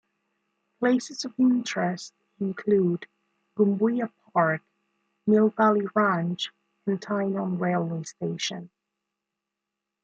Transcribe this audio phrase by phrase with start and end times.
[0.79, 3.05] Places of interest include
[3.55, 4.63] Gumbuya Park,
[5.27, 6.51] Mill Valley Ranch
[6.87, 8.71] and Tynong railway station.